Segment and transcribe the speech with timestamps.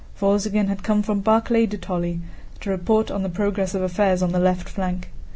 [0.19, 2.21] Wolzogen had come from Barclay de Tolly
[2.59, 5.11] to report on the progress of affairs on the left flank.